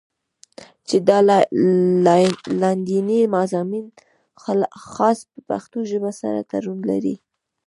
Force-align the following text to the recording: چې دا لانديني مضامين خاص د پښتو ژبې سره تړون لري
چې 0.87 0.97
دا 1.07 1.17
لانديني 2.61 3.19
مضامين 3.35 3.85
خاص 4.93 5.17
د 5.33 5.37
پښتو 5.49 5.77
ژبې 5.91 6.11
سره 6.21 6.39
تړون 6.51 6.79
لري 6.89 7.15